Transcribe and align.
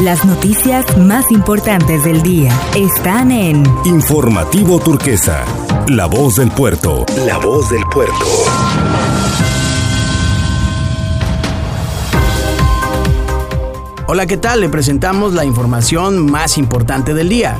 Las 0.00 0.26
noticias 0.26 0.98
más 0.98 1.30
importantes 1.32 2.04
del 2.04 2.22
día 2.22 2.52
están 2.76 3.30
en 3.30 3.64
Informativo 3.86 4.78
Turquesa, 4.78 5.42
La 5.88 6.04
Voz 6.04 6.36
del 6.36 6.50
Puerto. 6.50 7.06
La 7.26 7.38
Voz 7.38 7.70
del 7.70 7.82
Puerto. 7.90 8.14
Hola, 14.06 14.26
¿qué 14.26 14.36
tal? 14.36 14.60
Le 14.60 14.68
presentamos 14.68 15.32
la 15.32 15.46
información 15.46 16.30
más 16.30 16.58
importante 16.58 17.14
del 17.14 17.30
día. 17.30 17.56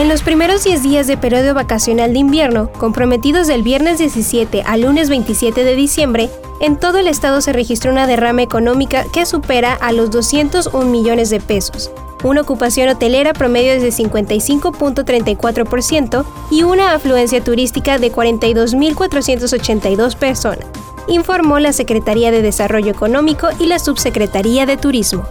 En 0.00 0.08
los 0.08 0.22
primeros 0.22 0.64
10 0.64 0.82
días 0.82 1.06
de 1.06 1.18
periodo 1.18 1.52
vacacional 1.52 2.14
de 2.14 2.20
invierno, 2.20 2.72
comprometidos 2.72 3.46
del 3.46 3.62
viernes 3.62 3.98
17 3.98 4.62
al 4.64 4.80
lunes 4.80 5.10
27 5.10 5.62
de 5.62 5.76
diciembre, 5.76 6.30
en 6.62 6.78
todo 6.78 6.96
el 6.96 7.06
estado 7.06 7.42
se 7.42 7.52
registró 7.52 7.92
una 7.92 8.06
derrama 8.06 8.40
económica 8.40 9.04
que 9.12 9.26
supera 9.26 9.74
a 9.74 9.92
los 9.92 10.10
201 10.10 10.90
millones 10.90 11.28
de 11.28 11.38
pesos, 11.38 11.90
una 12.24 12.40
ocupación 12.40 12.88
hotelera 12.88 13.34
promedio 13.34 13.72
de 13.72 13.90
55.34% 13.90 16.24
y 16.50 16.62
una 16.62 16.94
afluencia 16.94 17.44
turística 17.44 17.98
de 17.98 18.10
42.482 18.10 20.16
personas, 20.16 20.64
informó 21.08 21.58
la 21.58 21.74
Secretaría 21.74 22.30
de 22.30 22.40
Desarrollo 22.40 22.90
Económico 22.90 23.50
y 23.58 23.66
la 23.66 23.78
Subsecretaría 23.78 24.64
de 24.64 24.78
Turismo. 24.78 25.26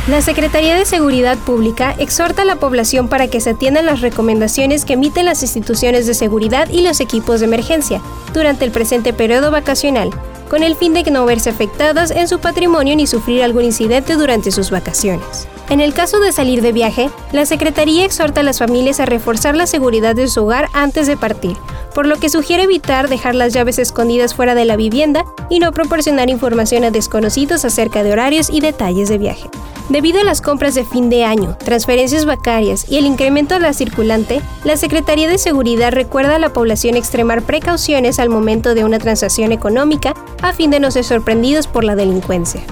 La 0.09 0.23
Secretaría 0.23 0.75
de 0.75 0.87
Seguridad 0.87 1.39
Pública 1.39 1.95
exhorta 1.99 2.43
a 2.43 2.45
la 2.45 2.57
población 2.57 3.07
para 3.07 3.29
que 3.29 3.41
se 3.41 3.51
atiendan 3.51 3.87
las 3.87 4.01
recomendaciones 4.01 4.85
que 4.85 4.95
emiten 4.95 5.27
las 5.27 5.43
instituciones 5.43 6.09
de 6.09 6.15
seguridad 6.15 6.69
y 6.69 6.83
los 6.83 6.99
equipos 6.99 7.39
de 7.39 7.47
emergencia 7.47 8.03
durante 8.35 8.65
el 8.65 8.73
presente 8.73 9.13
periodo 9.13 9.53
vacacional, 9.53 10.11
con 10.51 10.65
el 10.65 10.75
fin 10.75 10.93
de 10.93 11.05
no 11.11 11.25
verse 11.25 11.49
afectadas 11.49 12.11
en 12.11 12.29
su 12.29 12.41
patrimonio 12.41 12.97
ni 12.97 13.07
sufrir 13.07 13.43
algún 13.43 13.65
incidente 13.65 14.17
durante 14.17 14.51
sus 14.51 14.71
vacaciones. 14.71 15.47
En 15.71 15.81
el 15.81 15.95
caso 15.95 16.19
de 16.19 16.33
salir 16.33 16.61
de 16.61 16.73
viaje, 16.73 17.09
la 17.31 17.47
Secretaría 17.47 18.05
exhorta 18.05 18.41
a 18.41 18.43
las 18.43 18.59
familias 18.59 18.99
a 18.99 19.07
reforzar 19.07 19.57
la 19.57 19.69
seguridad 19.69 20.17
de 20.17 20.27
su 20.27 20.43
hogar 20.43 20.69
antes 20.75 21.07
de 21.07 21.17
partir, 21.17 21.57
por 21.95 22.07
lo 22.07 22.17
que 22.17 22.29
sugiere 22.29 22.65
evitar 22.65 23.09
dejar 23.09 23.37
las 23.37 23.53
llaves 23.53 23.79
escondidas 23.79 24.35
fuera 24.35 24.57
de 24.57 24.65
la 24.65 24.75
vivienda 24.75 25.25
y 25.49 25.61
no 25.61 25.71
proporcionar 25.71 26.29
información 26.29 26.83
a 26.83 26.91
desconocidos 26.91 27.65
acerca 27.65 28.03
de 28.03 28.13
horarios 28.13 28.51
y 28.51 28.61
detalles 28.61 29.09
de 29.09 29.19
viaje. 29.19 29.49
Debido 29.91 30.21
a 30.21 30.25
las 30.25 30.41
compras 30.41 30.77
de 30.77 30.85
fin 30.85 31.11
de 31.11 31.25
año, 31.25 31.57
transferencias 31.59 32.25
bancarias 32.25 32.87
y 32.89 32.99
el 32.99 33.07
incremento 33.07 33.55
de 33.55 33.61
la 33.61 33.73
circulante, 33.73 34.41
la 34.63 34.77
Secretaría 34.77 35.29
de 35.29 35.37
Seguridad 35.37 35.91
recuerda 35.91 36.37
a 36.37 36.39
la 36.39 36.53
población 36.53 36.97
extremar 36.97 37.43
precauciones 37.43 38.21
al 38.21 38.29
momento 38.29 38.77
de 38.77 38.85
una 38.85 39.01
transacción 39.01 39.51
económica 39.51 40.15
a 40.43 40.53
fin 40.53 40.71
de 40.71 40.79
no 40.79 40.93
ser 40.93 41.03
sorprendidos 41.03 41.67
por 41.67 41.83
la 41.83 41.97
delincuencia. 41.97 42.63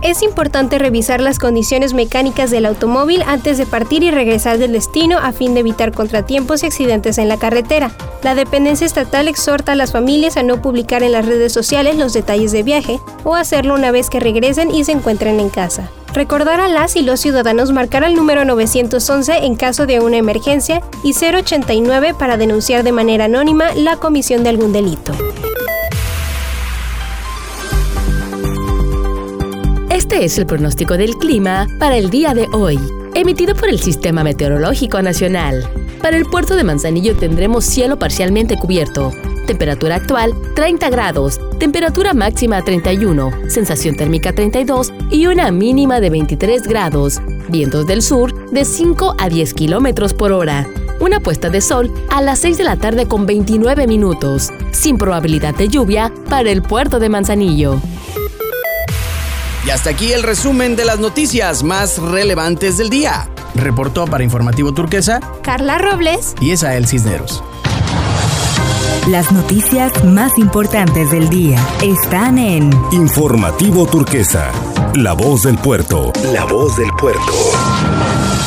Es 0.00 0.22
importante 0.22 0.78
revisar 0.78 1.20
las 1.20 1.40
condiciones 1.40 1.92
mecánicas 1.92 2.52
del 2.52 2.66
automóvil 2.66 3.22
antes 3.26 3.58
de 3.58 3.66
partir 3.66 4.04
y 4.04 4.12
regresar 4.12 4.58
del 4.58 4.72
destino 4.72 5.18
a 5.18 5.32
fin 5.32 5.54
de 5.54 5.60
evitar 5.60 5.92
contratiempos 5.92 6.62
y 6.62 6.66
accidentes 6.66 7.18
en 7.18 7.28
la 7.28 7.36
carretera. 7.36 7.90
La 8.22 8.36
dependencia 8.36 8.86
estatal 8.86 9.26
exhorta 9.26 9.72
a 9.72 9.74
las 9.74 9.90
familias 9.90 10.36
a 10.36 10.44
no 10.44 10.62
publicar 10.62 11.02
en 11.02 11.12
las 11.12 11.26
redes 11.26 11.52
sociales 11.52 11.96
los 11.96 12.12
detalles 12.12 12.52
de 12.52 12.62
viaje 12.62 13.00
o 13.24 13.34
hacerlo 13.34 13.74
una 13.74 13.90
vez 13.90 14.08
que 14.08 14.20
regresen 14.20 14.72
y 14.72 14.84
se 14.84 14.92
encuentren 14.92 15.40
en 15.40 15.48
casa. 15.48 15.90
Recordar 16.14 16.60
a 16.60 16.68
las 16.68 16.94
y 16.94 17.02
los 17.02 17.20
ciudadanos 17.20 17.72
marcar 17.72 18.04
el 18.04 18.14
número 18.14 18.44
911 18.44 19.44
en 19.44 19.56
caso 19.56 19.86
de 19.86 20.00
una 20.00 20.16
emergencia 20.16 20.80
y 21.02 21.12
089 21.12 22.14
para 22.14 22.36
denunciar 22.36 22.84
de 22.84 22.92
manera 22.92 23.24
anónima 23.24 23.74
la 23.74 23.96
comisión 23.96 24.44
de 24.44 24.50
algún 24.50 24.72
delito. 24.72 25.12
Este 30.10 30.24
es 30.24 30.38
el 30.38 30.46
pronóstico 30.46 30.96
del 30.96 31.16
clima 31.16 31.66
para 31.78 31.98
el 31.98 32.08
día 32.08 32.32
de 32.32 32.48
hoy, 32.54 32.80
emitido 33.14 33.54
por 33.54 33.68
el 33.68 33.78
Sistema 33.78 34.24
Meteorológico 34.24 35.02
Nacional. 35.02 35.68
Para 36.00 36.16
el 36.16 36.24
puerto 36.24 36.56
de 36.56 36.64
Manzanillo 36.64 37.14
tendremos 37.14 37.66
cielo 37.66 37.98
parcialmente 37.98 38.56
cubierto, 38.56 39.12
temperatura 39.46 39.96
actual 39.96 40.32
30 40.54 40.88
grados, 40.88 41.38
temperatura 41.58 42.14
máxima 42.14 42.62
31, 42.62 43.50
sensación 43.50 43.96
térmica 43.96 44.32
32 44.32 44.94
y 45.10 45.26
una 45.26 45.50
mínima 45.50 46.00
de 46.00 46.08
23 46.08 46.62
grados, 46.62 47.20
vientos 47.50 47.86
del 47.86 48.00
sur 48.00 48.50
de 48.50 48.64
5 48.64 49.14
a 49.18 49.28
10 49.28 49.52
kilómetros 49.52 50.14
por 50.14 50.32
hora. 50.32 50.66
Una 51.00 51.20
puesta 51.20 51.50
de 51.50 51.60
sol 51.60 51.92
a 52.08 52.22
las 52.22 52.38
6 52.38 52.56
de 52.56 52.64
la 52.64 52.76
tarde 52.76 53.06
con 53.06 53.26
29 53.26 53.86
minutos, 53.86 54.48
sin 54.70 54.96
probabilidad 54.96 55.54
de 55.54 55.68
lluvia 55.68 56.10
para 56.30 56.50
el 56.50 56.62
puerto 56.62 56.98
de 56.98 57.10
Manzanillo. 57.10 57.78
Y 59.66 59.70
hasta 59.70 59.90
aquí 59.90 60.12
el 60.12 60.22
resumen 60.22 60.76
de 60.76 60.84
las 60.84 60.98
noticias 60.98 61.62
más 61.62 61.98
relevantes 61.98 62.76
del 62.78 62.90
día. 62.90 63.28
Reportó 63.54 64.06
para 64.06 64.24
Informativo 64.24 64.72
Turquesa 64.72 65.20
Carla 65.42 65.78
Robles 65.78 66.34
y 66.40 66.52
Esael 66.52 66.86
Cisneros. 66.86 67.42
Las 69.08 69.32
noticias 69.32 70.04
más 70.04 70.36
importantes 70.36 71.10
del 71.10 71.30
día 71.30 71.58
están 71.82 72.36
en 72.36 72.70
Informativo 72.92 73.86
Turquesa, 73.86 74.52
La 74.94 75.14
Voz 75.14 75.44
del 75.44 75.56
Puerto. 75.56 76.12
La 76.32 76.44
Voz 76.44 76.76
del 76.76 76.90
Puerto. 77.00 78.37